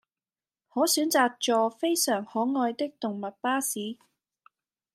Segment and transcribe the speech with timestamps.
[0.67, 3.99] 可選擇坐非常可愛的動物巴士